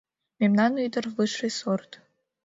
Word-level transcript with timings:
Мемнан 0.39 0.73
ӱдыр 0.85 1.05
высший 1.15 1.51
сорт. 1.59 1.91